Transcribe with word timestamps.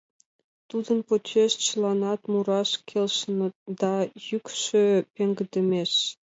Тудын 0.69 0.99
почеш 1.07 1.51
чыланат 1.65 2.21
мураш 2.31 2.69
келшеныт 2.89 3.53
да, 3.81 3.93
йӱкшӧ 4.27 4.85
пеҥгыдемеш: 5.13 5.91